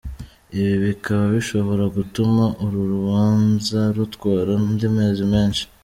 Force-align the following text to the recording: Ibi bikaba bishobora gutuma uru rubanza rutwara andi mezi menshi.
Ibi 0.57 0.75
bikaba 0.85 1.23
bishobora 1.35 1.83
gutuma 1.95 2.43
uru 2.65 2.79
rubanza 2.93 3.77
rutwara 3.95 4.51
andi 4.61 4.87
mezi 4.97 5.23
menshi. 5.33 5.63